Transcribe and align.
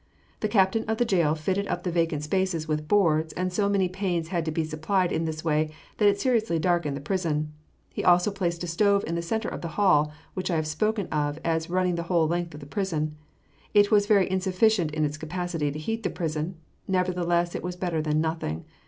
The 0.39 0.47
captain 0.47 0.83
of 0.85 0.97
the 0.97 1.05
jail 1.05 1.35
fitted 1.35 1.67
up 1.67 1.83
the 1.83 1.91
vacant 1.91 2.23
spaces 2.23 2.67
with 2.67 2.87
boards, 2.87 3.33
and 3.33 3.53
so 3.53 3.69
many 3.69 3.87
panes 3.87 4.29
had 4.29 4.45
to 4.45 4.51
be 4.51 4.63
supplied 4.63 5.11
in 5.11 5.25
this 5.25 5.45
way 5.45 5.69
that 5.97 6.07
it 6.07 6.19
seriously 6.19 6.57
darkened 6.57 6.97
the 6.97 7.01
prison. 7.01 7.53
He 7.93 8.03
also 8.03 8.31
placed 8.31 8.63
a 8.63 8.67
stove 8.67 9.03
in 9.05 9.13
the 9.13 9.21
centre 9.21 9.47
of 9.49 9.61
the 9.61 9.67
hall 9.77 10.11
which 10.33 10.49
I 10.49 10.55
have 10.55 10.65
spoken 10.65 11.05
of 11.09 11.37
as 11.45 11.69
running 11.69 11.93
the 11.97 12.01
whole 12.09 12.27
length 12.27 12.55
of 12.55 12.61
the 12.61 12.65
prison. 12.65 13.15
It 13.75 13.91
was 13.91 14.07
very 14.07 14.27
insufficient 14.27 14.89
in 14.89 15.05
its 15.05 15.17
capacity 15.19 15.69
to 15.69 15.77
heat 15.77 16.01
the 16.01 16.09
prison, 16.09 16.55
nevertheless 16.87 17.53
it 17.53 17.61
was 17.61 17.75
better 17.75 18.01
than 18.01 18.19
nothing. 18.19 18.65